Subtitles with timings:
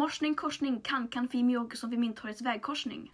[0.00, 3.12] Morsning, korsning, kan, kan, fi, mjåk som vid Mynttorgets vägkorsning.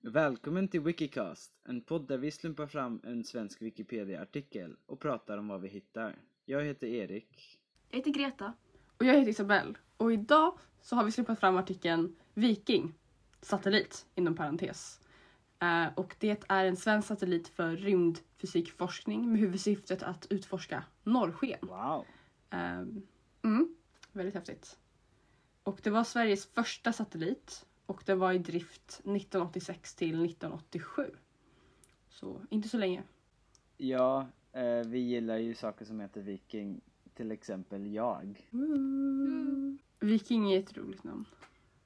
[0.00, 5.48] Välkommen till Wikicast, en podd där vi slumpar fram en svensk Wikipedia-artikel och pratar om
[5.48, 6.18] vad vi hittar.
[6.44, 7.58] Jag heter Erik.
[7.90, 8.52] Jag heter Greta.
[8.98, 9.74] Och jag heter Isabelle.
[9.96, 12.94] Och idag så har vi släppt fram artikeln Viking,
[13.40, 15.00] satellit inom parentes.
[15.58, 21.58] Eh, och det är en svensk satellit för rymdfysikforskning med huvudsyftet att utforska norrsken.
[21.62, 22.06] Wow!
[22.50, 23.02] Ehm,
[23.42, 23.74] mm,
[24.12, 24.78] väldigt häftigt.
[25.62, 31.10] Och det var Sveriges första satellit och den var i drift 1986 till 1987.
[32.08, 33.02] Så inte så länge.
[33.76, 36.80] Ja, eh, vi gillar ju saker som heter Viking,
[37.14, 38.48] till exempel jag.
[40.00, 41.24] Viking är ett roligt namn.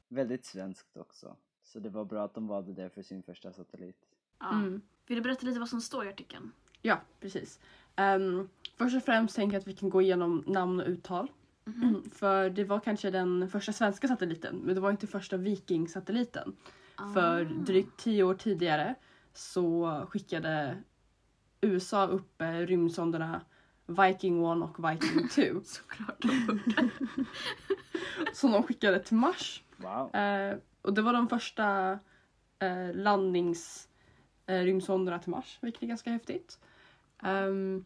[0.09, 1.36] Väldigt svenskt också.
[1.62, 3.97] Så det var bra att de valde det för sin första satellit.
[4.38, 4.55] Ja.
[4.55, 4.80] Mm.
[5.06, 6.52] Vill du berätta lite vad som står i artikeln?
[6.83, 7.61] Ja, precis.
[7.97, 11.30] Um, först och främst tänker jag att vi kan gå igenom namn och uttal.
[12.12, 16.56] För det var kanske den första svenska satelliten, men det var inte första Viking-satelliten.
[17.14, 18.95] För drygt tio år tidigare
[19.33, 20.83] så skickade
[21.61, 23.41] USA upp eh, rymdsonderna
[23.87, 26.25] Viking 1 och Viking 2 Såklart.
[28.33, 29.62] som de skickade till Mars.
[29.77, 30.14] Wow!
[30.14, 31.98] Eh, och det var de första
[32.59, 33.89] eh, landnings
[34.47, 34.62] eh,
[35.20, 36.59] till Mars, vilket är ganska häftigt.
[37.22, 37.84] Ehm,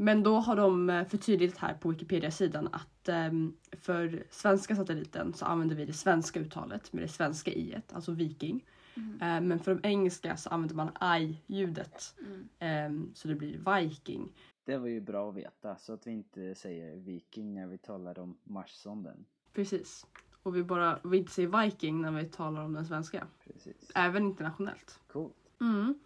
[0.00, 5.44] men då har de eh, förtydligat här på Wikipedia-sidan att ehm, för svenska satelliten så
[5.44, 8.66] använder vi det svenska uttalet med det svenska i alltså Viking.
[8.94, 9.22] Mm.
[9.22, 12.14] Eh, men för de engelska så använder man I-ljudet.
[12.26, 12.48] Mm.
[12.58, 14.32] Ehm, så det blir Viking.
[14.64, 18.18] Det var ju bra att veta så att vi inte säger Viking när vi talar
[18.18, 19.24] om Marssonden.
[19.52, 20.06] Precis.
[20.42, 23.26] Och vi bara vi inte säger Viking när vi talar om den svenska.
[23.44, 23.90] Precis.
[23.94, 25.00] Även internationellt.
[25.12, 25.36] Coolt.
[25.60, 25.98] Mm.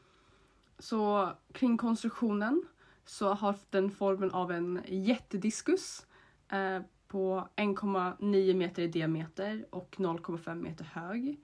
[0.79, 2.65] Så kring konstruktionen
[3.05, 6.07] så har den formen av en jättediskus
[6.49, 11.41] eh, på 1,9 meter i diameter och 0,5 meter hög.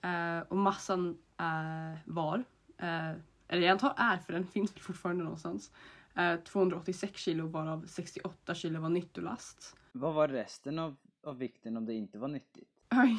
[0.00, 2.44] Eh, och massan eh, var,
[2.78, 3.10] eh,
[3.48, 5.72] eller jag antar är för den finns fortfarande någonstans,
[6.14, 9.76] eh, 286 kilo varav 68 kilo var nyttolast.
[9.92, 12.68] Vad var resten av, av vikten om det inte var nyttigt?
[12.88, 13.16] Jag.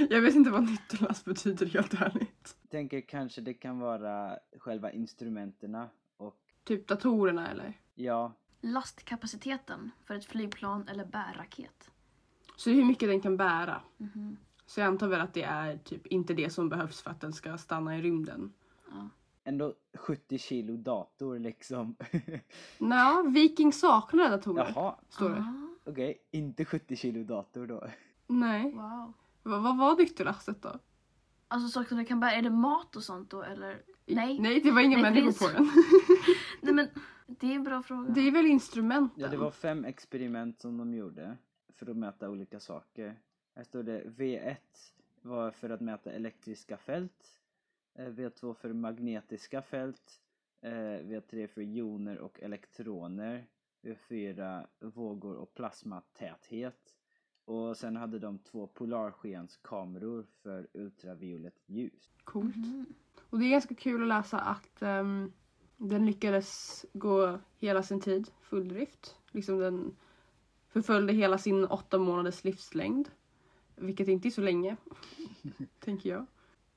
[0.10, 2.56] Jag vet inte vad nyttolast betyder helt ärligt.
[2.70, 5.88] Tänker kanske det kan vara själva instrumenterna
[6.64, 7.78] Typ datorerna eller?
[7.94, 11.90] ja, Lastkapaciteten för ett flygplan eller bärraket.
[12.56, 13.80] Så hur mycket den kan bära.
[13.96, 14.36] Mhm.
[14.66, 17.32] Så jag antar väl att det är typ inte det som behövs för att den
[17.32, 18.52] ska stanna i rymden.
[18.90, 19.08] Ja.
[19.44, 21.96] ändå 70 kilo dator liksom.
[22.78, 24.72] Nå, Viking saknar datorer.
[24.74, 25.36] Jaha, Står det.
[25.36, 26.22] Ah, okej.
[26.30, 27.84] Inte 70 kilo dator då.
[28.26, 28.72] Nej.
[28.72, 29.12] wow.
[29.42, 30.78] Va, vad var nyttolastet då?
[31.48, 33.82] Alltså saker du kan bära, är det mat och sånt då eller?
[34.06, 34.40] Nej.
[34.40, 35.70] Nej, det var inga Nej, människor på den.
[36.74, 37.02] Nej men
[37.36, 38.10] det är en bra fråga.
[38.10, 39.22] Det är väl instrumenten?
[39.22, 41.36] Ja, det var fem experiment som de gjorde
[41.68, 43.20] för att mäta olika saker.
[43.56, 44.56] Här står det V1
[45.22, 47.38] var för att mäta elektriska fält.
[47.94, 50.20] eh, V2 för magnetiska fält.
[50.60, 53.46] eh, V3 för joner och elektroner.
[53.82, 56.94] V4 vågor och plasmatäthet.
[57.44, 62.10] Och sen hade de två polarskenskameror för ultraviolett ljus.
[62.24, 62.56] Coolt.
[62.56, 62.86] Mhm.
[63.30, 65.32] Och det är ganska kul att läsa att ehm,
[65.88, 69.16] den lyckades gå hela sin tid, full drift.
[69.30, 69.96] Liksom den
[70.68, 73.08] förföljde hela sin åtta månaders livslängd.
[73.76, 74.76] Vilket inte är så länge,
[75.80, 76.26] tänker jag.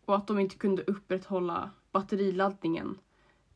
[0.05, 2.97] Och att de inte kunde upprätthålla batteriladdningen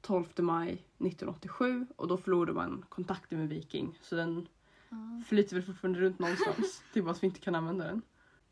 [0.01, 3.99] 12 maj 1987 och då förlorade man kontakten med Viking.
[4.01, 4.47] Så den
[4.91, 5.21] Ja.
[5.27, 6.83] flyter väl fortfarande runt någonstans.
[6.93, 8.01] det är bara att vi inte kan använda den.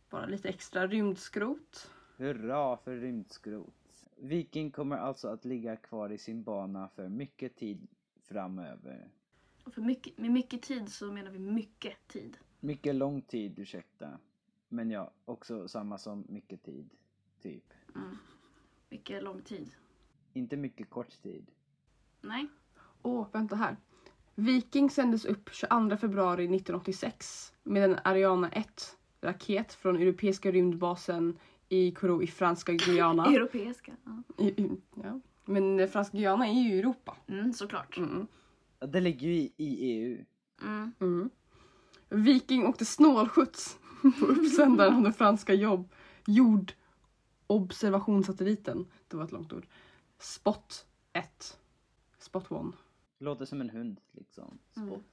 [0.10, 1.90] Bara lite extra rymdskrot.
[2.18, 3.74] Hurra för rymdskrot!
[4.20, 7.88] Viking kommer alltså att ligga kvar i sin bana för mycket tid
[8.22, 9.10] framöver.
[9.64, 12.38] Och för mycket, med mycket tid så menar vi mycket tid.
[12.60, 14.20] Mycket lång tid, ursäkta.
[14.70, 16.90] Men ja, också samma som mycket tid.
[17.42, 17.74] Typ.
[17.96, 18.18] Mm.
[18.90, 19.72] Mycket lång tid.
[20.34, 21.52] Inte mycket kort tid.
[22.22, 22.48] Nej.
[23.02, 23.78] Åh, vänta här.
[24.36, 32.24] Viking sändes upp 22 februari 1986 med en Ariane 1-raket från europeiska rymdbasen i Kourou
[32.24, 33.26] i franska Guyana.
[33.36, 33.96] Europeiska.
[34.04, 34.24] Ja.
[35.04, 35.20] Ja.
[35.46, 37.18] Men franska Guyana är ju i Europa.
[37.28, 37.98] Mm, såklart.
[37.98, 38.28] Mm.
[38.80, 40.26] Ja, Det ligger ju i, i EU.
[40.62, 40.92] Mm.
[41.00, 41.30] Mm.
[42.10, 43.78] Viking åkte snålskjuts
[44.20, 45.90] på uppsändaren av den franska jobb,
[46.28, 48.88] jordobservationssatelliten.
[49.08, 49.68] Det var ett långt ord.
[50.20, 51.58] Spot 1.
[52.20, 52.58] Spot 1.
[53.20, 54.58] Låter som en hund liksom.
[54.76, 54.90] Mm.
[54.90, 55.04] Spot.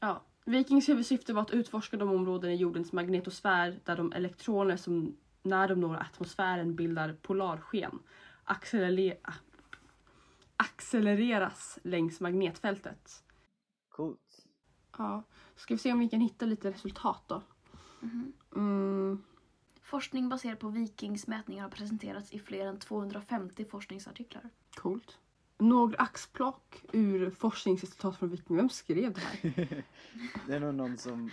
[0.00, 0.22] Ja.
[0.44, 5.68] Vikings huvudsyfte var att utforska de områden i jordens magnetosfär där de elektroner som när
[5.68, 7.98] de når atmosfären bildar polarsken
[8.44, 9.34] acceler- ah,
[10.56, 13.24] accelereras längs magnetfältet.
[13.88, 14.46] Coolt.
[14.98, 15.22] Ja.
[15.56, 17.42] Ska vi se om vi kan hitta lite resultat då.
[18.00, 18.32] Mhm.
[18.56, 19.22] Mm.
[19.82, 24.50] Forskning baserad på vikingsmätningar har presenterats i fler än 250 forskningsartiklar.
[24.74, 25.18] Coolt.
[25.62, 28.56] Några axplock ur forskningsresultat från Viking.
[28.56, 29.84] Vem skrev det här?
[30.46, 31.30] Det är nog någon som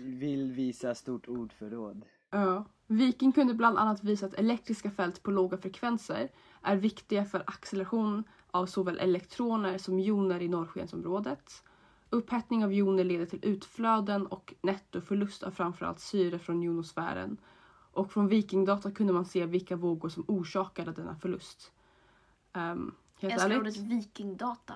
[0.00, 2.04] vill visa stort ordförråd.
[2.30, 2.64] Ja.
[2.86, 6.28] Viking kunde bland annat visa att elektriska fält på låga frekvenser
[6.62, 11.62] är viktiga för acceleration av såväl elektroner som joner i norrskensområdet.
[12.10, 17.36] Upphettning av joner leder till utflöden och nettoförlust av framförallt syre från jonosfären.
[17.92, 21.72] Och från vikingdata kunde man se vilka vågor som orsakade denna förlust.
[22.52, 24.74] Um, Jag helt älskar ärligt, ordet vikingdata.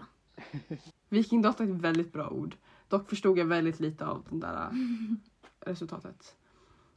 [1.09, 2.57] vikingdata är ett väldigt bra ord.
[2.89, 4.71] Dock förstod jag väldigt lite av det där
[5.61, 6.37] resultatet.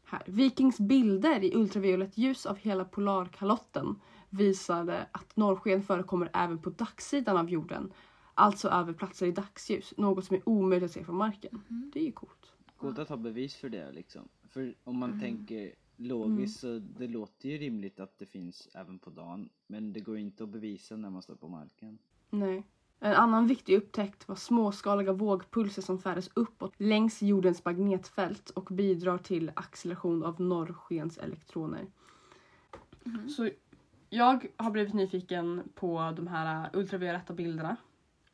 [0.04, 0.24] Här.
[0.26, 3.96] Vikings bilder i ultraviolett ljus av hela polarkalotten
[4.30, 7.94] visade att norrsken förekommer även på dagsidan av jorden.
[8.34, 11.64] Alltså över platser i dagsljus, något som är omöjligt att se från marken.
[11.68, 11.92] Mhm.
[11.94, 12.52] Det är ju coolt.
[12.78, 14.22] Coolt att ha bevis för det liksom.
[14.50, 15.22] För om man Mm.
[15.22, 19.50] tänker logiskt så det låter ju rimligt att det finns även på dagen.
[19.68, 21.98] Men det går inte att bevisa när man står på marken.
[22.30, 22.64] Nej.
[23.00, 29.18] En annan viktig upptäckt var småskaliga vågpulser som färdas uppåt längs jordens magnetfält och bidrar
[29.18, 31.88] till acceleration av norrskens elektroner.
[33.04, 33.30] Mhm.
[33.30, 33.50] Så
[34.10, 37.76] jag har blivit nyfiken på de här ultravioletta bilderna.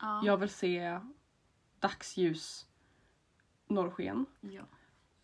[0.00, 0.22] Ja.
[0.24, 1.00] Jag vill se
[1.80, 2.66] dagsljus
[3.68, 4.26] norrsken.
[4.40, 4.62] ja.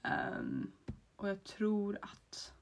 [0.02, 0.70] Ehm,
[1.18, 2.52] och jag tror att...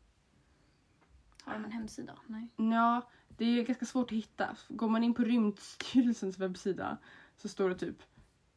[1.42, 2.18] Har de en hemsida?
[2.26, 2.48] Nej.
[2.56, 4.56] Ja, det är ganska svårt att hitta.
[4.68, 6.98] Går man in på Rymdstyrelsens webbsida
[7.36, 8.02] så står det typ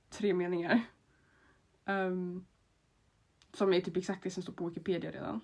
[0.10, 0.82] tre meningar.
[1.86, 2.46] Ehm,
[3.54, 5.42] som är typ exakt det som står på Wikipedia redan.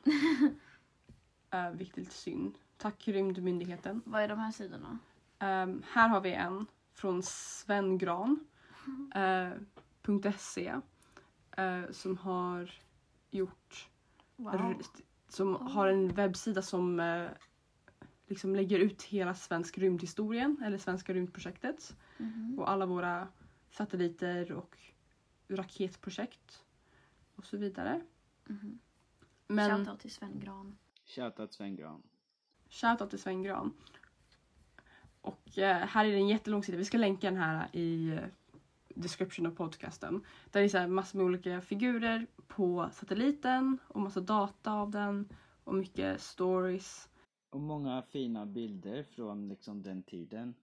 [1.56, 2.58] uh, vilket är lite synd.
[2.78, 4.02] Tack Rymdmyndigheten.
[4.06, 5.00] Vad är de här sidorna?
[5.40, 8.36] Ehm, här har vi en från svengran.se
[11.58, 12.72] eh, som har
[13.30, 13.90] gjort
[14.36, 14.82] Wow.
[15.30, 17.28] som har en webbsida som eh,
[18.28, 22.60] liksom lägger ut hela svensk rymdhistorien eller svenska rymdprojektet Mhm.
[22.60, 23.28] och alla våra
[23.70, 24.78] satelliter och
[25.48, 26.64] raketprojekt
[27.36, 28.02] och så vidare.
[28.46, 28.80] Mhm.
[29.48, 30.78] Men Shoutout till Sven Gran.
[31.06, 32.02] Shoutout Sven Gran.
[32.70, 33.74] Shoutout till Sven Gran.
[35.22, 36.78] Och eh, här är det en jättelång sida.
[36.78, 38.20] Vi ska länka den här i eh,
[38.96, 40.26] description av podcasten.
[40.52, 44.92] Där det är så här massor med olika figurer på satelliten och massa data av
[44.92, 45.30] den
[45.64, 47.10] och mycket stories.
[47.50, 50.56] Och många fina bilder från liksom den tiden.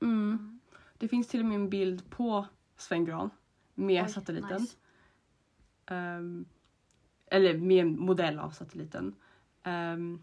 [0.00, 0.60] Mm.
[0.98, 2.46] Det finns till och med en bild på
[2.76, 3.30] Sven Gran
[3.74, 4.60] med Oj, satelliten.
[4.60, 4.76] nice.
[5.86, 6.44] Ehm,
[7.26, 9.14] eller med en modell av satelliten.
[9.62, 10.22] Ehm,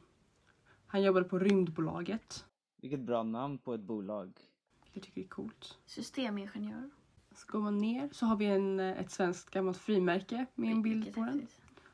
[0.88, 2.45] han jobbade på Rymdbolaget.
[2.81, 4.33] Vilket bra namn på ett bolag.
[4.93, 5.79] Jag tycker det är coolt.
[5.85, 6.89] Systemingenjör.
[7.41, 10.81] Så går man ner så har vi en, eh, ett svenskt gammalt frimärke med en
[10.81, 11.47] bild på den.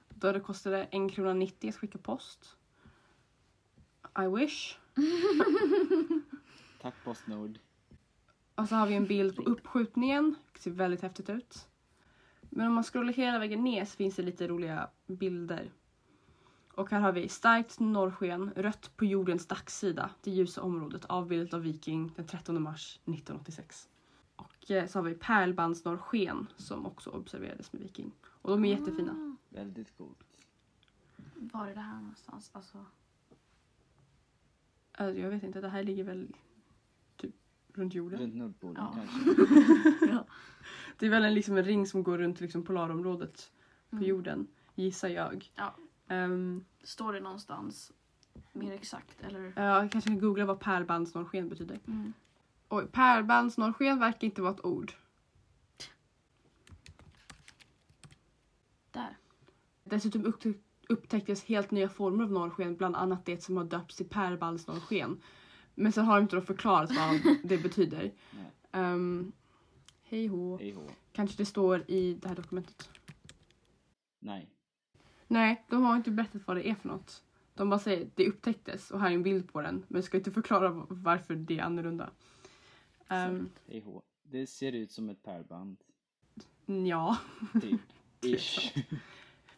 [0.10, 2.58] Då det kostade 1 krona 90 att skicka post.
[4.20, 4.78] I wish.
[6.82, 7.60] Tack Postnord.
[8.56, 10.36] Och så har vi en bild på uppskjutningen.
[10.54, 11.68] Det ser väldigt häftigt ut.
[12.50, 15.72] Men om man scrollar hela vägen ner så finns det lite roliga bilder.
[16.76, 21.62] Och här har vi starkt norrsken, rött på jordens dagssida, det ljusa området, avbildat av
[21.62, 23.90] Viking den 13 mars 1986.
[24.38, 28.12] Och eh, så har vi pärlbandsnorrsken som också observerades med Viking.
[28.26, 29.12] Och de är jättefina.
[29.12, 30.24] Ah, Väldigt coolt.
[31.36, 32.50] Var är det här någonstans?
[32.54, 32.86] Alltså,
[34.92, 36.28] Alltså, jag vet inte, det här ligger väl
[37.18, 37.36] typ
[37.74, 38.20] runt jorden.
[38.20, 38.96] Runt Nordpolen Ja.
[38.96, 40.06] kanske.
[40.12, 40.26] ja.
[40.98, 43.52] Det är väl en, liksom en ring som går runt liksom polarområdet
[43.90, 44.10] på Mm.
[44.10, 45.52] jorden, gissar jag.
[45.56, 45.76] Ja.
[46.08, 47.92] Ehm, Står det någonstans
[48.54, 49.22] mer exakt?
[49.24, 49.54] Eller?
[49.56, 51.80] Ja, jag kanske kan googla vad pärlbandsnorrsken betyder.
[51.88, 52.14] Mm.
[52.70, 54.92] Oj, pärlbandsnorrsken verkar inte vara ett ord.
[58.92, 59.18] Där.
[59.84, 60.60] Dessutom upptä-
[60.90, 65.22] upptäcktes helt nya former av norrsken, bland annat det som har döpts till pärlbandsnorrsken.
[65.76, 68.12] Men sen har de inte då förklarat vad det betyder.
[68.72, 69.32] Um,
[70.04, 70.58] hej hå.
[71.12, 72.90] Kanske det står i det här dokumentet.
[74.20, 74.50] Nej.
[75.28, 77.24] Nej, de har inte berättat vad det är för något.
[77.54, 79.84] De bara säger det upptäcktes och här är en bild på den.
[79.88, 82.10] Men ska inte förklara varför det är annorlunda.
[83.10, 83.50] Um.
[84.24, 85.78] Det ser ut som ett pärlband.
[86.66, 87.18] ja.
[87.62, 87.82] Typ.
[88.22, 88.78] Ish.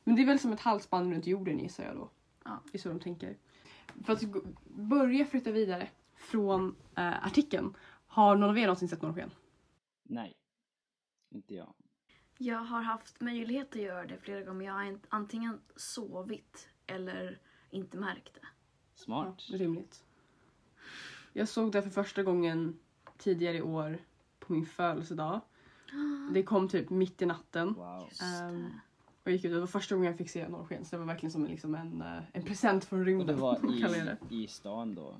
[0.03, 2.09] Men det är väl som ett halsband runt jorden gissar jag då.
[2.43, 2.59] Ja.
[2.71, 3.37] Det är så de tänker.
[4.05, 4.23] För att
[4.67, 7.73] börja flytta vidare från eh, artikeln.
[8.07, 9.31] Har någon av er någonsin sett norrsken?
[10.03, 10.35] Nej.
[11.29, 11.73] Inte jag.
[12.37, 14.65] Jag har haft möjlighet att göra det flera gånger.
[14.65, 17.39] Jag har ant- antingen sovit eller
[17.69, 18.47] inte märkt det.
[18.95, 19.45] Smart.
[19.49, 20.03] Ja, rimligt.
[21.33, 22.79] Jag såg det för första gången
[23.19, 23.97] tidigare i år
[24.39, 25.41] på min födelsedag.
[26.33, 27.73] Det kom typ mitt i natten.
[27.73, 28.09] Wow.
[28.19, 28.71] Det.
[29.23, 29.51] Och gick ut.
[29.51, 31.75] Det var första gången jag fick se norrsken så det var verkligen som en, liksom
[31.75, 33.29] en, eh, en present från rymden.
[33.29, 35.15] Och det var i, i stan då?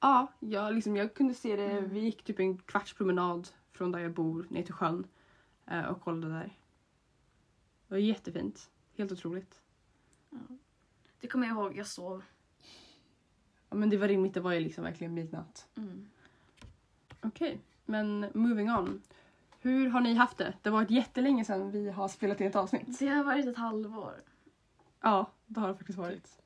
[0.00, 1.70] Ja, jag, liksom, jag kunde se det.
[1.70, 1.90] Mm.
[1.90, 5.06] Vi gick typ en kvarts promenad från där jag bor ner till sjön
[5.66, 6.58] eh, och kollade där.
[7.88, 8.70] Det var jättefint.
[8.96, 9.60] Helt otroligt.
[11.20, 12.22] Det kommer jag ihåg, jag sov.
[13.68, 15.68] Ja, men det var rimligt, det var ju liksom verkligen midnatt.
[15.76, 16.08] Mm.
[17.24, 19.02] Okej, men moving on.
[19.60, 20.54] Hur har ni haft det?
[20.62, 22.98] Det har varit jättelänge sedan vi har spelat in ett avsnitt.
[22.98, 24.22] Det har varit ett halvår.
[25.00, 26.40] Ja, det har det faktiskt varit.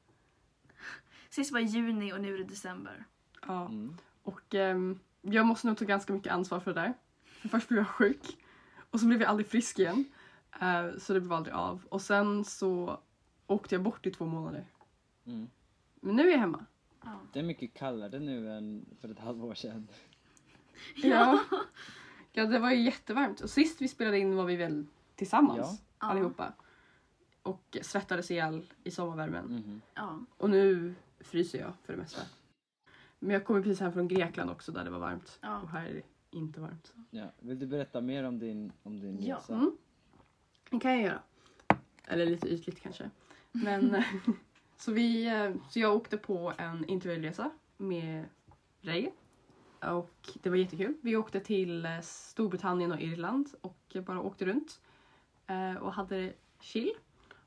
[1.31, 3.05] Sist var juni och nu är det december.
[3.47, 3.67] Ja.
[3.67, 3.97] Mm.
[4.23, 6.95] Och ehm, jag måste nog ta ganska mycket ansvar för det där.
[7.25, 8.39] För först blev jag sjuk
[8.91, 10.05] och så blev jag aldrig frisk igen.
[10.61, 11.87] Eh, så det blev aldrig av.
[11.89, 13.01] Och sen så
[13.47, 14.67] åkte jag bort i två månader.
[15.25, 15.49] Mm.
[16.01, 16.65] Men nu är jag hemma.
[17.05, 17.21] Ja.
[17.33, 19.89] Det är mycket kallare nu än för ett halvår sedan.
[20.97, 21.41] Ja.
[22.33, 23.41] ja, det var ju jättevarmt.
[23.41, 26.07] Och sist vi spelade in var vi väl tillsammans Ja.
[26.09, 26.53] Allihopa.
[27.43, 29.45] Och svettades ihjäl i sommarvärmen.
[29.45, 29.81] Mhm.
[29.95, 30.21] Ja.
[30.37, 32.21] Och nu fryser jag för det mesta.
[33.19, 35.39] Men jag kommer precis hem från Grekland också där det var varmt.
[35.43, 35.61] Ja.
[35.61, 36.93] Och här är det inte varmt.
[37.11, 37.27] Ja.
[37.39, 39.37] Vill du berätta mer om din, om din Ja.
[39.37, 39.55] resa?
[39.55, 39.77] Mm.
[40.71, 41.23] Det kan jag göra.
[42.05, 43.11] Eller lite ytligt kanske.
[43.53, 44.03] Men
[44.77, 48.25] så, vi, eh, så jag åkte på en interrailresa med
[48.81, 49.11] Ray.
[49.81, 50.95] Och det var jättekul.
[51.03, 54.81] Vi åkte till eh, Storbritannien och Irland och bara åkte runt.
[55.47, 56.93] Eh, och hade det chill.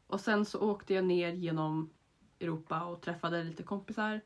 [0.08, 1.90] Och sen så åkte jag ner genom
[2.40, 4.22] Europa och träffade lite kompisar.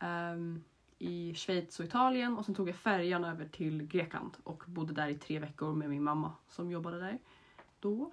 [0.00, 0.64] um,
[0.98, 5.08] I Schweiz och Italien och sen tog jag färjan över till Grekland och bodde där
[5.08, 7.18] i tre veckor med min mamma som jobbade där
[7.80, 8.12] då.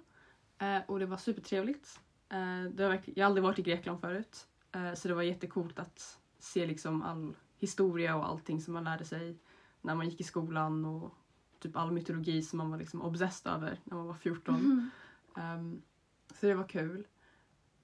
[0.62, 2.00] Uh, och det var supertrevligt.
[2.32, 4.48] Uh, det var jag har aldrig varit i Grekland förut.
[4.76, 9.04] uh, så det var jättecoolt att se liksom all historia och allting som man lärde
[9.04, 9.36] sig
[9.82, 11.14] när man gick i skolan och
[11.58, 14.54] typ all mytologi som man var liksom obsessed över när man var 14.
[14.54, 14.90] Mhm.
[15.36, 15.82] Ehm,
[16.40, 17.06] så det var kul.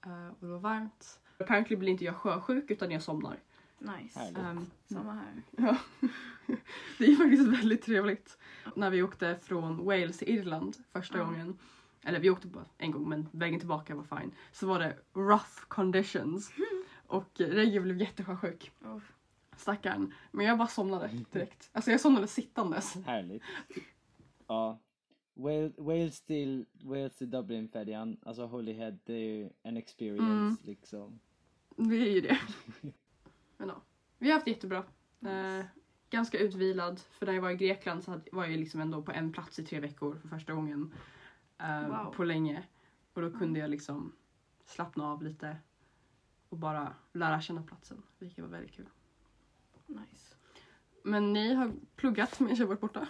[0.05, 1.19] Eh, och det var varmt.
[1.39, 3.39] Apparently blir inte jag sjösjuk utan jag somnar.
[3.79, 4.19] Nice.
[4.19, 5.41] Ehm, Samma här.
[5.57, 5.77] Ja.
[6.97, 8.37] Det är faktiskt väldigt trevligt.
[8.75, 11.23] När vi åkte från Wales till Irland första Ja.
[11.25, 11.57] gången,
[12.01, 15.65] eller vi åkte bara en gång men vägen tillbaka var fine, så var det rough
[15.67, 16.51] conditions.
[17.07, 18.71] Och Regge blev jättesjösjuk.
[18.81, 18.99] Oh.
[19.57, 20.13] Stackarn.
[20.31, 21.69] Men jag bara somnade direkt.
[21.73, 22.95] Alltså jag somnade sittandes.
[23.05, 23.43] Härligt.
[24.47, 24.79] Ja.
[25.35, 30.57] Wales, Wales till, Wales till Dublin-färjan, alltså Holyhead, det är ju en experience Mm.
[30.61, 31.19] liksom.
[31.75, 32.37] Det är ju det.
[33.57, 33.81] Men ja,
[34.17, 34.83] vi har haft det jättebra.
[35.21, 35.65] Eh,
[36.09, 36.99] ganska utvilad.
[36.99, 39.59] För när jag var i Grekland så hade, var jag liksom ändå på en plats
[39.59, 40.93] i tre veckor för första gången
[41.57, 42.13] eh, Wow.
[42.13, 42.63] på länge.
[43.13, 44.15] Och då kunde jag liksom
[44.65, 45.57] slappna av lite
[46.49, 48.03] och bara lära känna platsen.
[48.19, 48.85] Vilket var väldigt kul.
[49.85, 50.35] Nice.
[51.03, 53.07] Men ni har pluggat medan jag varit borta?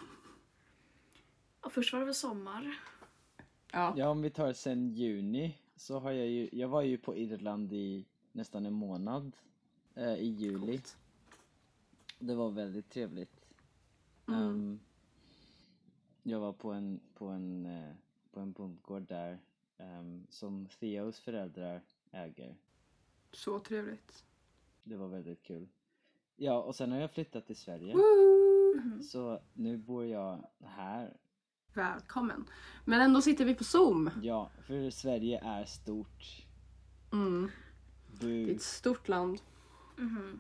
[1.62, 2.80] Och först var det väl sommar.
[3.72, 3.94] Ja.
[3.98, 7.74] Ja, om vi tar sen juni så har jag ju, jag var ju på Irland
[7.74, 9.32] i nästan en månad
[9.96, 10.78] eh, i juli.
[10.78, 10.98] Coolt.
[12.20, 13.46] Det var väldigt trevligt.
[14.28, 14.40] Mm.
[14.42, 14.80] Ehm,
[16.24, 17.96] jag var på en, på en, eh,
[18.32, 19.40] på en bondgård där
[19.78, 22.56] ehm, som Theos föräldrar äger.
[23.32, 24.26] Så trevligt.
[24.84, 25.68] Det var väldigt kul.
[26.36, 27.96] Ja, och sen har jag flyttat till Sverige.
[27.96, 29.04] Mhm.
[29.04, 31.18] Så nu bor jag här.
[31.74, 32.46] Välkommen.
[32.86, 34.10] Men ändå sitter vi på Zoom.
[34.22, 36.46] Ja, för Sverige är stort.
[37.12, 37.52] Mm.
[38.20, 39.42] Det är ett stort land.
[39.98, 40.40] Mhm.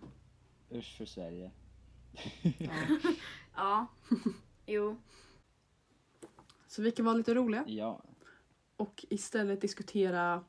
[0.71, 1.51] usch för Sverige.
[3.55, 3.87] Ja.
[4.65, 4.97] Jo.
[6.67, 7.63] Så vi kan vara lite roliga.
[7.67, 8.03] Ja,
[8.75, 10.43] och istället diskutera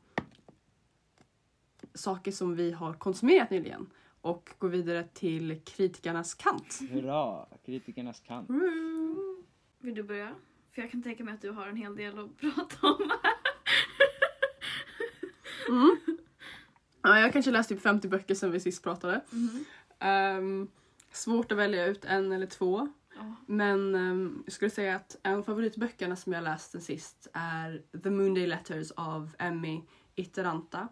[1.94, 3.90] saker som vi har konsumerat nyligen
[4.24, 6.80] och gå vidare till kritikernas kant.
[6.90, 7.46] hurra!
[7.66, 8.50] Kritikernas kant.
[9.78, 10.34] Vill du börja?
[10.74, 13.10] För jag kan tänka mig att du har en hel del att prata om.
[15.68, 15.96] Mm.
[17.02, 19.20] Ja, jag kanske läst typ 50 böcker sen vi sist pratade.
[19.30, 19.64] Mhm.
[19.98, 20.68] Ehm,
[21.12, 22.88] svårt att välja ut en eller två.
[23.46, 27.82] Men ehm, jag skulle säga att en av favoritböckerna som jag läst sen sist är
[28.02, 29.82] The Moonday Letters av Emmy
[30.14, 30.88] Itäranta.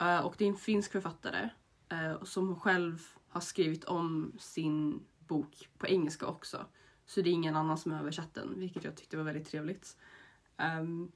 [0.00, 1.48] Eh, och det är en finsk författare
[1.92, 6.66] eh, som själv har skrivit om sin bok på engelska också.
[7.06, 9.96] Så det är ingen annan som har översatt den, vilket jag tyckte var väldigt trevligt.
[10.56, 11.12] Ehm,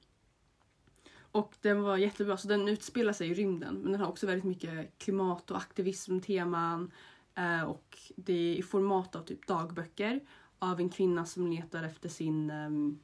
[1.16, 4.44] och den var jättebra, så den utspelar sig i rymden men den har också väldigt
[4.44, 6.92] mycket klimat och aktivismteman.
[7.34, 10.20] Eh, och det är i format av typ dagböcker
[10.58, 13.00] av en kvinna som letar efter sin, ehm,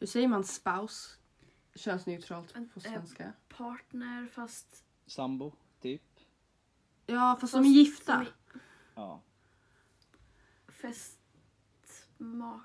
[0.00, 1.10] hur säger man spouse?
[1.74, 3.26] Könsneutralt på eh, smak.
[3.48, 4.84] Partner fast...
[5.06, 6.13] Sambo, typ.
[7.06, 8.12] Ja, fast de är gifta.
[8.12, 8.26] som i-
[8.94, 9.20] Ja.
[10.68, 12.60] Fästmak...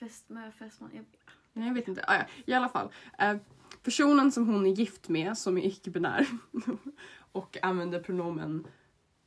[0.00, 0.90] Fästmö, fästman.
[0.94, 1.04] Jag...
[1.52, 2.04] Nej, jag vet inte.
[2.06, 2.24] Ah, ja.
[2.46, 2.88] I alla fall.
[3.18, 3.36] Eh,
[3.82, 6.26] personen som hon är gift med, som är icke-binär
[7.32, 8.66] och använder pronomen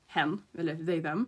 [0.05, 1.25] hen, eller they them,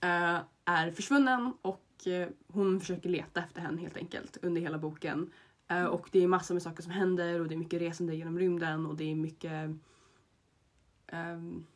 [0.00, 5.32] eh, är försvunnen och eh, hon försöker leta efter henne helt enkelt under hela boken.
[5.68, 8.38] Eh, och det är massor med saker som händer och det är mycket resande genom
[8.38, 9.70] rymden och det är mycket
[11.06, 11.66] ehm,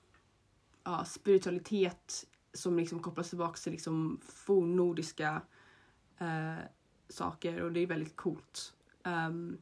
[0.91, 5.43] ja, spiritualitet som liksom kopplas tillbaka till liksom fornnordiska
[6.19, 6.65] eh,
[7.09, 8.75] saker och det är väldigt coolt.
[9.05, 9.59] Um,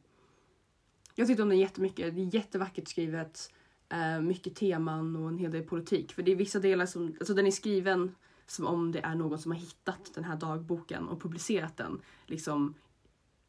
[1.15, 2.15] jag tyckte om den jättemycket.
[2.15, 3.53] Det är jättevackert skrivet.
[3.89, 6.11] Eh, mycket teman och en hel del politik.
[6.11, 9.39] För det är vissa delar som, alltså den är skriven som om det är någon
[9.39, 12.73] som har hittat den här dagboken och publicerat den liksom,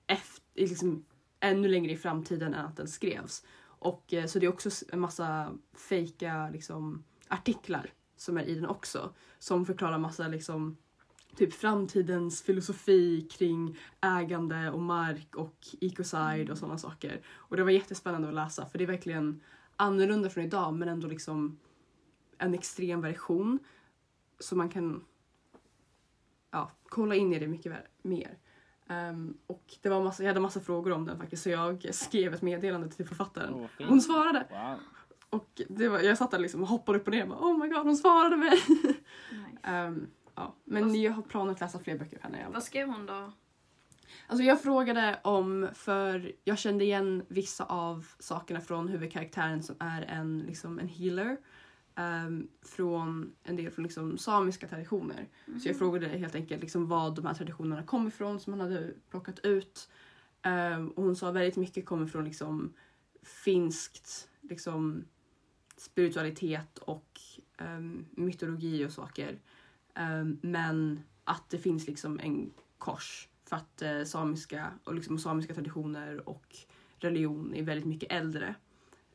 [0.07, 1.05] efter, liksom
[1.41, 3.45] ännu längre i framtiden än att den skrevs.
[3.63, 8.67] Och, eh, så det är också en massa fejka liksom, artiklar som är i den
[8.67, 9.15] också.
[9.39, 10.77] Som förklarar massa liksom,
[11.37, 17.21] typ framtidens filosofi kring ägande och mark och ecocide och sådana saker.
[17.29, 19.41] Och det var jättespännande att läsa för det är verkligen
[19.77, 21.59] annorlunda från idag men ändå liksom
[22.39, 23.59] en extrem version.
[24.39, 25.05] Så man kan
[26.51, 27.73] ja, kolla in i det mycket
[28.03, 28.39] mer.
[28.89, 32.35] Um, och det var massa, jag hade massa frågor om den faktiskt så jag skrev
[32.35, 33.69] ett meddelande till författaren.
[33.79, 34.47] Hon svarade!
[34.51, 34.79] Wow.
[35.31, 37.59] Och det var, jag satt där liksom och hoppade upp och ner och bara, Oh
[37.59, 38.51] my god, hon svarade mig!
[38.51, 38.95] Nice.
[39.63, 40.55] Ehm, ja.
[40.65, 42.47] Men Vad- jag har planer att läsa fler böcker av henne.
[42.53, 43.33] Vad skrev hon då?
[44.27, 50.03] Alltså jag frågade om, för jag kände igen vissa av sakerna från huvudkaraktären som är
[50.03, 51.37] en, liksom en healer.
[51.95, 55.29] ehm, från en del från liksom samiska traditioner.
[55.63, 58.95] Så jag frågade helt enkelt liksom vad de här traditionerna kom ifrån som hon hade
[59.11, 59.89] plockat ut.
[60.43, 62.73] Ehm, och hon sa väldigt mycket kommer från liksom
[63.23, 65.05] finskt liksom
[65.81, 67.21] spiritualitet och
[67.59, 69.39] um, mytologi och saker.
[69.99, 75.55] Um, men att det finns liksom en kors för att uh, samiska och liksom samiska
[75.55, 76.57] traditioner och
[76.99, 78.55] religion är väldigt mycket äldre.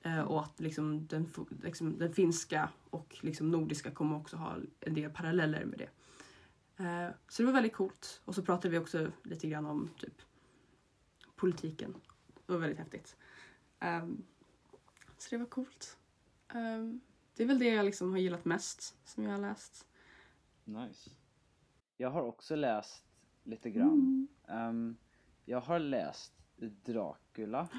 [0.05, 1.27] Uh, och att liksom den,
[1.63, 5.89] liksom den finska och liksom nordiska kommer också ha en del paralleller med det.
[6.83, 8.21] Uh, så det var väldigt coolt.
[8.25, 10.21] Och så pratade vi också lite grann om typ
[11.35, 11.95] politiken.
[12.45, 13.15] Det var väldigt häftigt.
[13.81, 14.23] Um,
[15.17, 15.97] så det var coolt.
[16.53, 17.01] Ehm,
[17.35, 19.85] det är väl det jag liksom har gillat mest som jag har läst.
[20.63, 21.09] Nice.
[21.97, 23.05] Jag har också läst
[23.43, 24.27] lite grann.
[24.47, 24.97] Ehm,
[25.45, 27.67] jag har läst Dracula.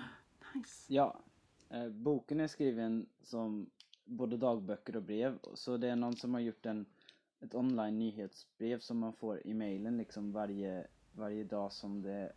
[0.54, 0.94] Nice.
[0.94, 1.20] Ja,
[1.68, 3.70] eh, boken är skriven som
[4.04, 5.38] både dagböcker och brev.
[5.54, 6.86] Så det är någon som har gjort en,
[7.40, 12.32] ett online nyhetsbrev som man får i mailen liksom varje, varje dag som det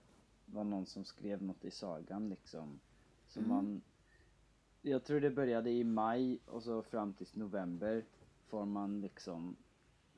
[0.46, 2.80] var någon som skrev något i sagan liksom.
[3.28, 3.82] Så man,
[4.82, 8.06] jag tror det började i maj och så fram till november
[8.48, 9.56] får man liksom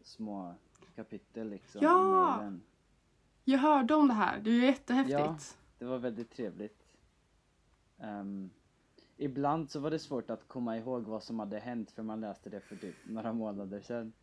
[0.04, 0.56] små
[0.95, 2.00] kapitel liksom Ja!
[2.00, 2.62] i mailen.
[3.43, 4.39] Jag hörde om det här.
[4.39, 5.19] Det är ju jättehäftigt.
[5.19, 5.38] Ja.
[5.80, 6.84] Det var väldigt trevligt.
[7.97, 8.50] Ehm,
[9.17, 12.50] ibland så var det svårt att komma ihåg vad som hade hänt för man läste
[12.50, 14.13] det för typ några månader sedan.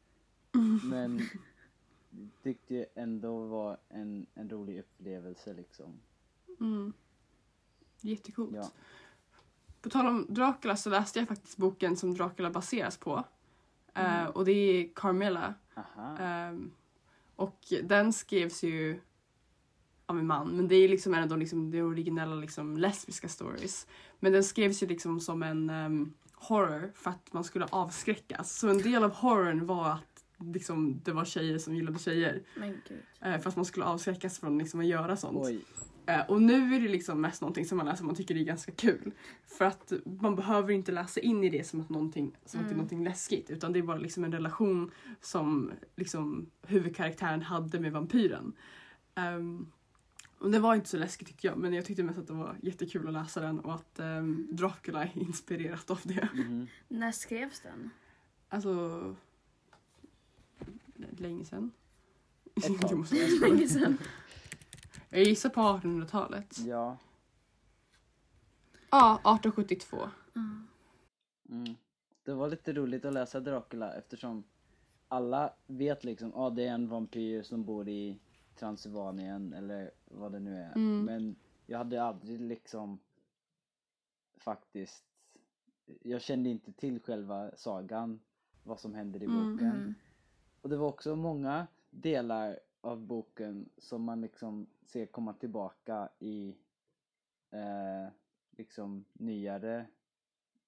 [0.90, 1.20] Men
[2.42, 6.00] tyckte ju ändå var en, en rolig upplevelse liksom.
[6.60, 6.92] Mm.
[8.00, 8.56] Jättecoolt.
[8.56, 8.70] Ja.
[9.82, 13.24] På tal om Dracula så läste jag faktiskt boken som Dracula baseras på.
[13.94, 14.30] Eh, Mm.
[14.32, 15.54] och det är Carmilla.
[16.18, 16.70] Ehm,
[17.36, 19.00] och den skrevs ju
[20.06, 23.28] av en man, men det är liksom en av de liksom, de originella liksom, lesbiska
[23.28, 23.86] stories.
[24.20, 28.58] Men den skrevs ju liksom som en ehm, horror för att man skulle avskräckas.
[28.58, 32.42] Så en del av horrorn var att liksom, det var tjejer som gillade tjejer.
[32.56, 33.02] Men gud.
[33.20, 35.38] Eh, för att man skulle avskräckas från liksom, att göra sånt.
[35.46, 35.64] Oj.
[36.08, 38.40] Eh, och nu är det liksom mest någonting som man läser och man tycker det
[38.40, 39.12] är ganska kul.
[39.46, 42.70] För att man behöver inte läsa in i det som att, någonting, som att det
[42.70, 42.76] är Mm.
[42.76, 43.50] någonting läskigt.
[43.50, 44.90] Utan det är bara liksom en relation
[45.20, 48.52] som liksom huvudkaraktären hade med vampyren.
[49.14, 49.66] Ehm,
[50.38, 52.56] och det var inte så läskigt tyckte jag men jag tyckte mest att det var
[52.62, 56.28] jättekul att läsa den och att um, Dracula är inspirerat av det.
[56.34, 56.66] Mhm.
[56.88, 57.90] När skrevs den?
[58.48, 59.16] Alltså...
[61.16, 61.70] Länge sedan.
[62.54, 63.06] Ett tag.
[63.40, 63.98] Länge sedan.
[65.10, 66.58] Jag gissar på 1800-talet.
[66.58, 66.96] Ja.
[68.90, 69.96] Ja, 1872.
[70.36, 70.66] Mm.
[71.48, 71.74] Mm.
[72.22, 74.44] Det var lite roligt att läsa Dracula eftersom
[75.08, 78.18] alla vet liksom, ja ah, det är en vampyr som bor i
[78.54, 80.72] Transylvanien eller vad det nu är.
[80.76, 81.04] Mm.
[81.04, 82.98] Men jag hade aldrig liksom
[84.36, 85.04] faktiskt,
[86.02, 88.20] jag kände inte till själva sagan,
[88.62, 89.52] vad som händer i Mm.
[89.52, 89.70] boken.
[89.70, 89.94] Mm.
[90.60, 96.56] Och det var också många delar av boken som man liksom se komma tillbaka i
[97.50, 98.12] eh,
[98.50, 99.86] liksom nyare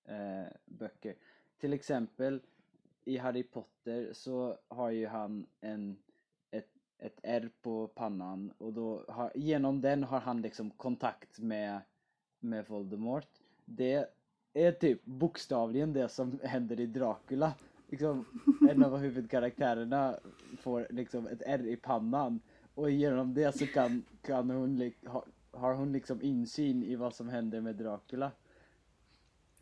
[0.04, 1.14] eh, böcker.
[1.58, 2.40] Till exempel
[3.04, 5.96] i Harry Potter så har ju han en,
[6.50, 11.80] ett, ett R på pannan och då har, genom den har han liksom kontakt med,
[12.40, 13.40] med Voldemort.
[13.64, 14.14] Det
[14.52, 17.54] är typ bokstavligen det som händer i Dracula.
[17.88, 18.24] Liksom,
[18.70, 20.18] en av huvudkaraktärerna
[20.58, 22.40] får liksom ett R i pannan
[22.80, 27.14] och genom det så kan, kan hon, li- ha, har hon liksom insyn i vad
[27.14, 28.32] som händer med Dracula.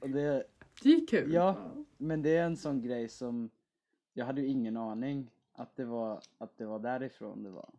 [0.00, 0.44] Och det,
[0.82, 1.32] Det är kul.
[1.32, 1.56] ja,
[1.96, 3.50] men det är en sån grej som
[4.12, 7.70] jag hade ju ingen aning att det var, att det var därifrån det var.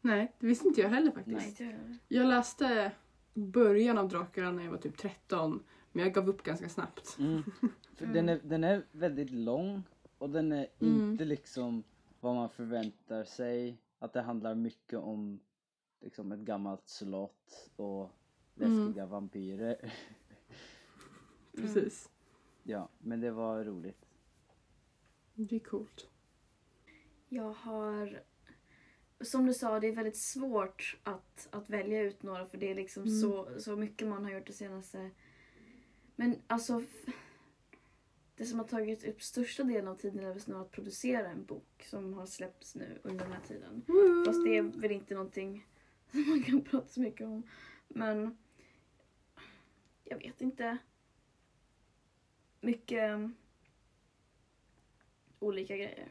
[0.00, 1.60] Nej, det visste inte jag heller faktiskt.
[1.60, 2.92] Nej, jag läste
[3.34, 5.62] början av Dracula när jag var typ 13.
[5.92, 7.16] Men jag gav upp ganska snabbt.
[7.18, 7.42] Mm.
[7.96, 9.82] För den, är, den är väldigt lång
[10.18, 11.10] och den är Mm.
[11.10, 11.82] inte liksom
[12.20, 13.78] vad man förväntar sig.
[14.02, 15.40] Att det handlar mycket om
[16.00, 18.10] liksom ett gammalt slott och
[18.54, 19.92] läskiga vampyrer.
[21.52, 22.10] Precis.
[22.62, 24.06] Ja, men det var roligt.
[25.34, 26.08] Det är coolt.
[27.28, 28.22] Jag har...
[29.20, 32.74] Som du sa, det är väldigt svårt att, att välja ut några för det är
[32.74, 33.20] liksom Mm.
[33.20, 35.10] så, så mycket man har gjort det senaste.
[36.16, 36.82] Men alltså...
[38.40, 41.44] Det som har tagit upp största delen av tiden är väl snarare att producera en
[41.44, 43.82] bok som har släppts nu under den här tiden.
[44.26, 45.66] Fast det är väl inte någonting
[46.10, 47.42] som man kan prata så mycket om.
[47.88, 48.36] Men
[50.04, 50.78] jag vet inte.
[52.60, 53.34] Mycket um,
[55.38, 56.08] olika grejer.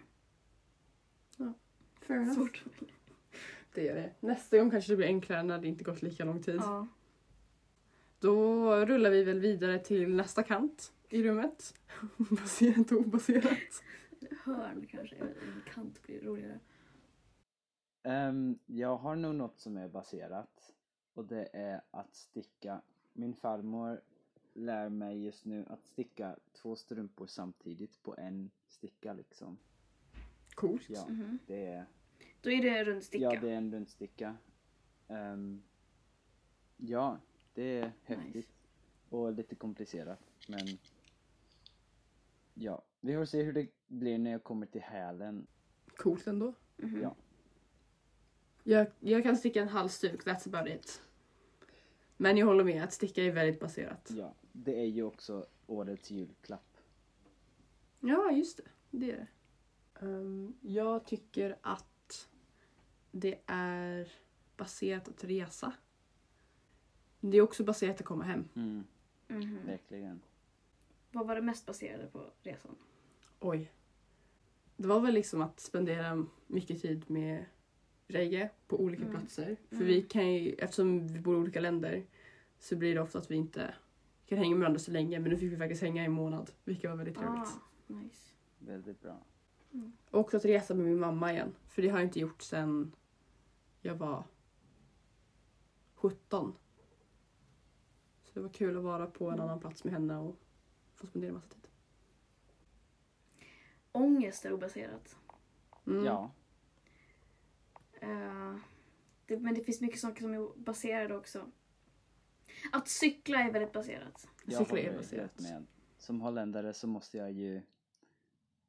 [2.01, 2.35] Fair enough.
[2.35, 2.63] Svårt.
[3.73, 4.11] Det är det.
[4.19, 6.55] Nästa gång kanske det blir enklare när det inte gått lika lång tid.
[6.55, 6.87] Ja.
[8.19, 11.73] Då rullar vi väl vidare till nästa kant i rummet.
[12.29, 13.83] Baserat och obaserat.
[14.43, 15.15] Hörn kanske.
[15.15, 16.59] En kant blir roligare.
[18.03, 20.73] Ehm, jag har nog något som är baserat
[21.13, 22.81] och det är att sticka.
[23.13, 24.01] Min farmor
[24.53, 29.57] lär mig just nu att sticka två strumpor samtidigt på en sticka liksom.
[30.53, 30.89] Coolt.
[30.89, 31.39] Ja, Mhm.
[31.47, 31.85] det är,
[32.41, 33.23] Då är det rundsticka.
[33.23, 34.37] ja, det är en rundsticka.
[35.07, 35.63] Ehm,
[36.77, 37.17] ja,
[37.53, 38.49] det är häftigt
[39.09, 40.67] och lite komplicerat men
[42.59, 45.47] ja, vi får se hur det blir när jag kommer till hälen.
[45.95, 46.53] Coolt ändå.
[46.77, 47.01] Mhm.
[47.01, 47.15] Ja.
[48.63, 51.01] Jag, jag kan sticka en halsduk, that's about it.
[52.17, 54.09] Men jag håller med, att sticka är väldigt baserat.
[54.11, 56.77] Ja, det är ju också årets julklapp.
[57.99, 58.63] Ja, just det.
[58.91, 59.27] Det är det.
[60.05, 62.29] Ehm, jag tycker att
[63.11, 64.11] det är
[64.57, 65.73] baserat att resa.
[67.19, 68.47] Det är också baserat att komma hem.
[68.55, 68.83] Mm,
[69.27, 69.59] Mhm.
[69.65, 70.21] verkligen.
[71.11, 72.75] Vad var det mest baserade på resan?
[73.39, 73.71] Oj.
[74.77, 77.45] Det var väl liksom att spendera mycket tid med
[78.07, 79.15] Reige på olika Mm.
[79.15, 79.57] platser.
[79.69, 79.87] För Mm.
[79.87, 82.05] vi kan ju, eftersom vi bor i olika länder
[82.59, 83.73] så blir det ofta att vi inte
[84.25, 85.19] kan hänga med varandra så länge.
[85.19, 87.47] Men nu fick vi faktiskt hänga i en månad, vilket var väldigt trevligt.
[87.47, 88.31] Ah, nice.
[88.59, 89.17] Väldigt bra.
[90.11, 91.55] Och också att resa med min mamma igen.
[91.67, 92.91] För det har jag inte gjort sedan
[93.81, 94.23] jag var
[95.95, 96.53] 17.
[98.23, 99.43] Så det var kul att vara på en Mm.
[99.45, 100.35] annan plats med henne och
[100.99, 101.67] få spendera massa tid.
[103.91, 105.15] Ångest är obaserat.
[105.88, 106.05] Mm.
[106.05, 106.31] Ja,
[108.01, 108.55] Eh,
[109.25, 111.51] det, men det finns mycket saker som är baserade också.
[112.71, 114.27] Att cykla är väldigt baserat.
[114.45, 115.39] jag Cykla är baserat.
[115.39, 115.65] med.
[115.97, 117.62] Som holländare så måste jag ju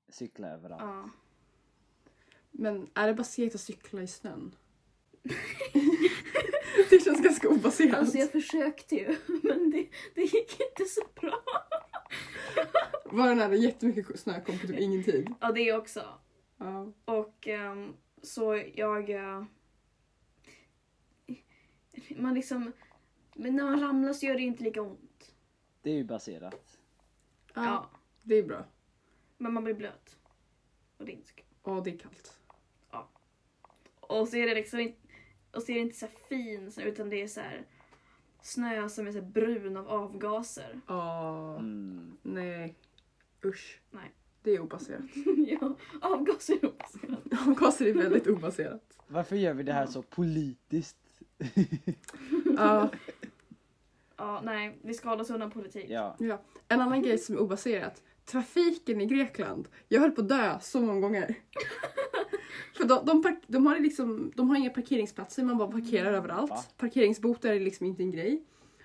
[0.09, 0.83] cykla överallt.
[0.83, 1.11] Ja.
[2.51, 4.55] Men är det baserat att cykla i snön?
[6.91, 7.95] det känns ganska obaserat.
[7.99, 11.43] Alltså jag försökte ju, men det, det gick inte så bra.
[13.13, 15.35] Var det när det jättemycket snö kom på typ ingen tid?
[15.41, 16.05] Ja, det också.
[16.57, 16.93] Ja.
[17.05, 19.11] Och ehm, så jag...
[19.11, 19.45] eh,
[22.17, 22.73] man liksom...
[23.35, 25.35] Men när man ramlar så gör det inte lika ont.
[25.83, 26.79] Det är ju baserat.
[27.55, 27.65] ja.
[27.65, 27.91] Ja.
[28.23, 28.65] Det är bra.
[29.39, 30.17] Men man blir blöt.
[30.97, 31.45] Och det är inte så kul.
[31.63, 32.37] Och det är kallt.
[34.01, 34.99] Och så är det liksom inte,
[35.53, 37.67] och så är det inte så här fin snö, utan det är så här
[38.43, 40.81] snö som är så här brun av avgaser.
[40.87, 41.57] Ja.
[41.59, 42.19] Mm.
[42.23, 42.75] Nej.
[43.45, 43.81] Usch.
[43.91, 44.13] Nej.
[44.43, 45.01] Det är obaserat.
[45.61, 47.47] ja, avgaser är obaserat.
[47.49, 48.99] Avgaser är väldigt obaserat.
[49.07, 50.97] Varför gör vi det här så politiskt?
[52.57, 52.91] Ja.
[54.17, 55.87] Ja, nej, vi ska hålla oss undan politik.
[55.89, 56.43] ja, Ja.
[56.69, 58.03] En annan grej som är obaserat.
[58.25, 59.69] Trafiken i Grekland.
[59.89, 61.35] Jag höll på att dö så många gånger.
[62.77, 66.51] För de, de, park, de, har liksom, de har inga parkeringsplatser, man bara parkerar överallt.
[66.51, 66.65] Va?
[66.77, 68.45] Parkeringsbotar är liksom inte en grej.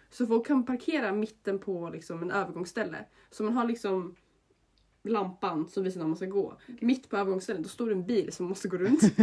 [0.09, 3.05] Så folk kan parkera mitten på liksom en övergångsställe.
[3.29, 4.15] Så man har liksom
[5.05, 6.57] lampan som visar när man ska gå.
[6.81, 9.01] Mitt på övergångsstället då står det en bil som måste gå runt.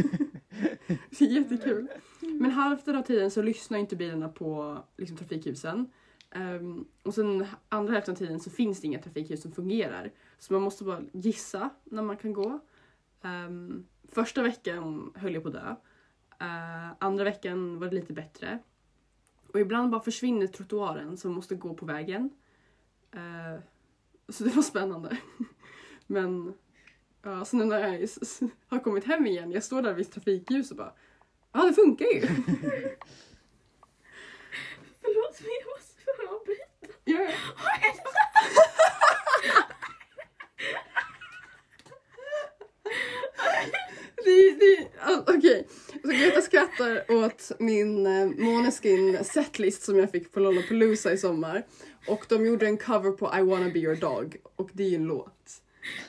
[1.10, 1.88] det är jättekul.
[2.20, 5.90] Men hälften av tiden så lyssnar inte bilarna på liksom, trafikljusen.
[6.30, 10.12] Ehm, och sen andra hälften av tiden så finns det inga trafikljus som fungerar.
[10.38, 12.60] Så man måste bara gissa när man kan gå.
[13.22, 15.76] Ehm, första veckan höll jag på att dö.
[16.42, 18.58] Eh, andra veckan var det lite bättre.
[19.52, 22.30] Och ibland bara försvinner trottoaren som måste gå på vägen.
[23.12, 23.62] Eh,
[24.28, 25.16] så det var spännande.
[26.06, 26.54] Men
[27.22, 28.08] ja, så nu när jag
[28.68, 30.92] har kommit hem igen, jag står där vid trafikljus och bara
[31.52, 32.20] Ja, det funkar ju!
[35.00, 36.66] Förlåt men jag måste få avbryta.
[37.04, 37.30] Ja.
[44.24, 45.68] Det, det, ah, Okej,
[46.02, 51.66] så Greta skrattar åt min eh, Måneskin setlist som jag fick på Lollapalooza i sommar.
[52.08, 55.04] Och de gjorde en cover på I wanna be your dog och det är en
[55.04, 55.61] låt.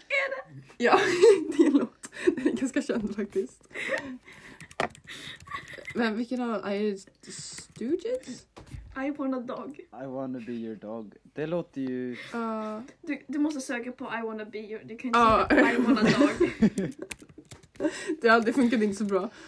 [0.07, 0.61] Är det?
[0.77, 0.99] Ja,
[1.57, 2.09] det är en låt.
[2.35, 3.67] Den är ganska känd faktiskt.
[5.95, 6.61] Men vilken av dem?
[6.71, 8.45] Är det Stooges?
[9.07, 9.79] I want a dog.
[9.79, 11.13] I wanna be your dog.
[11.23, 12.11] Det låter ju...
[12.35, 14.83] Uh, Du, du måste söka på I wanna be your...
[14.83, 15.47] Du kan inte Ja.
[15.49, 16.49] söka på I want a dog.
[18.21, 19.29] det, det funkade inte så bra.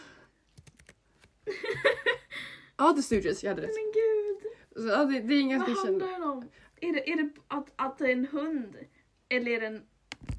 [2.78, 3.72] Ja, The Stooges, jag hade rätt.
[3.76, 4.52] Men gud.
[4.84, 6.50] Så, ja, det, det är en Vad handlar det om?
[6.82, 8.76] Är det, är det att, att det är en hund?
[9.30, 9.82] Eller är det en,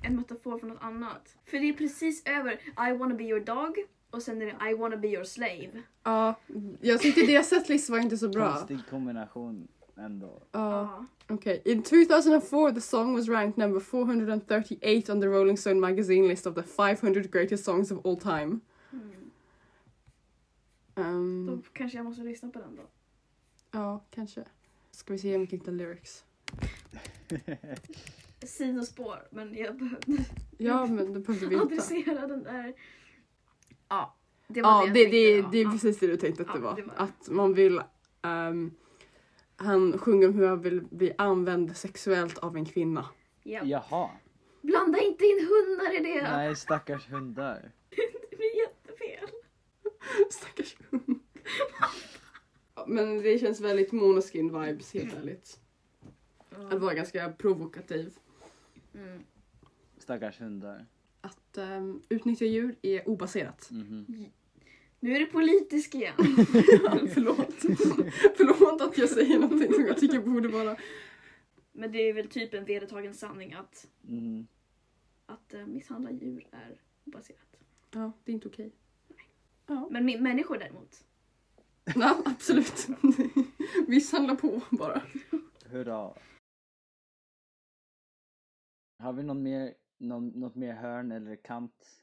[0.02, 1.36] en metafor för något annat?
[1.44, 2.52] För det är precis över
[2.88, 3.76] I wanna be your dog
[4.10, 5.82] och sen är det I wanna be your slave.
[6.02, 6.34] Ja,
[6.80, 8.52] jag tyckte deras setlist var inte så bra.
[8.56, 10.42] Konstig kombination ändå.
[10.52, 11.62] Ja, okej.
[11.64, 16.54] In 2004 the song was ranked number 438 on the Rolling Stone magazine list of
[16.54, 18.60] the 500 greatest songs of all time.
[18.92, 19.30] Mm.
[20.94, 22.82] Um, Då kanske jag måste lyssna på den då.
[23.70, 24.44] ja, kanske.
[24.90, 26.24] Ska vi se om vi kan hitta lyrics.
[28.44, 30.24] Sidospår, men jag behövde
[30.58, 31.66] Ja, men det behövde inte.
[31.66, 32.74] adressera den där.
[33.88, 34.16] Ja,
[34.48, 35.48] det var Ja, det, det, då.
[35.48, 35.70] det är Ja.
[35.70, 36.76] precis det du tänkte att det Ja, var.
[36.76, 37.00] det var det.
[37.00, 37.80] Att man vill...
[38.22, 38.70] ehm,
[39.56, 43.06] han sjunger om hur han vill bli använd sexuellt av en kvinna.
[43.42, 43.60] Ja.
[43.64, 44.10] Jaha.
[44.62, 46.22] Blanda inte in hundar i det!
[46.22, 47.72] Nej, stackars hundar.
[48.30, 49.28] Det blir jättefel.
[50.30, 51.20] Stackars hund.
[52.74, 55.58] Ja, Men det känns väldigt Måneskin-vibes, helt ärligt.
[56.70, 58.14] Att vara ganska provokativ.
[58.96, 59.22] Mm.
[59.98, 60.86] Stackars hundar.
[61.20, 63.68] Att um, utnyttja djur är obaserat.
[63.70, 64.26] Mhm.
[65.00, 66.14] Nu är det politisk igen.
[67.14, 67.54] Förlåt.
[68.36, 70.76] Förlåt att jag säger någonting som jag tycker borde vara...
[71.72, 74.46] Men det är väl typ en vedertagen sanning att, Mhm.
[75.26, 77.56] att uh, misshandla djur är obaserat.
[77.90, 78.72] Ja, det är inte okej.
[79.90, 81.04] Men mi- människor däremot.
[81.94, 82.86] Ja, absolut.
[83.86, 85.02] Misshandla på bara.
[85.64, 86.12] Hurra.
[88.98, 92.02] Har vi någon mer, någon, något mer hörn eller kant?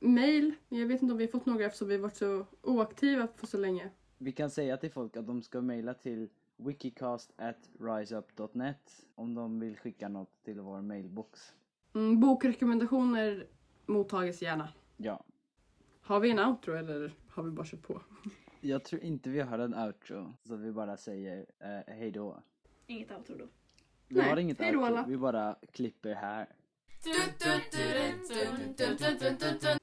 [0.00, 0.54] Mail.
[0.68, 3.46] Jag vet inte om vi har fått några eftersom vi har varit så oaktiva för
[3.46, 3.90] så länge.
[4.18, 9.60] Vi kan säga till folk att de ska mejla till wikicast at riseup.net om de
[9.60, 11.54] vill skicka något till vår mailbox.
[11.94, 13.46] Mm, bokrekommendationer
[13.86, 14.68] mottages gärna.
[14.96, 15.24] Ja.
[16.00, 18.02] Har vi en outro eller har vi bara kört på?
[18.60, 22.42] Jag tror inte vi har en outro, så vi bara säger eh, hej då.
[22.86, 23.48] Inget outro då.
[24.08, 26.46] Vi Nej, har inget hej då outro, vi bara klipper här.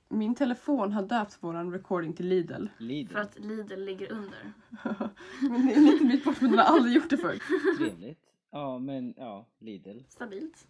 [0.10, 2.68] Min telefon har döpt våran recording till Lidl.
[2.78, 3.14] Lidl.
[3.14, 4.54] För att Lidl ligger under.
[5.42, 7.40] Men det är en liten bit bort för den har aldrig gjort det förr.
[7.78, 8.20] Trevligt.
[8.52, 10.00] Ja, men ja, Lidl.
[10.10, 10.68] Stabilt.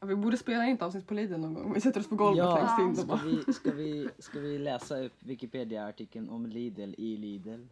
[0.00, 1.74] Ja, vi borde spela in ett avsnitt på Lidl någon gång.
[1.74, 3.44] Vi sätter oss på golvet Ja, längst in och ska bara...
[3.46, 7.64] vi, ska, vi, ska vi läsa upp Wikipedia-artikeln om Lidl i Lidl?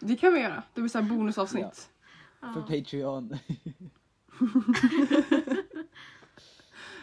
[0.00, 0.62] Det kan vi göra.
[0.74, 1.08] Det blir så här
[2.42, 3.38] För Patreon.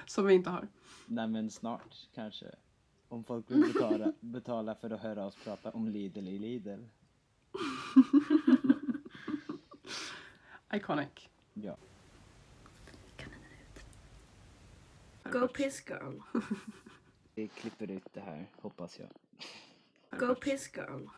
[0.05, 0.67] Som vi inte har.
[1.05, 2.45] Nej men snart kanske.
[3.09, 6.83] Om folk vill betala, betala för att höra oss prata om Lidl i Lidl.
[10.73, 11.29] Iconic.
[11.53, 11.77] Ja.
[15.23, 16.19] Go piss girl.
[17.35, 19.09] Vi klipper ut det här, hoppas jag.
[20.19, 21.09] Go piss girl.